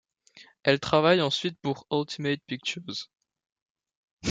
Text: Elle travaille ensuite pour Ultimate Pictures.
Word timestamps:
Elle 0.63 0.79
travaille 0.79 1.21
ensuite 1.21 1.59
pour 1.61 1.85
Ultimate 1.91 2.41
Pictures. 2.47 3.11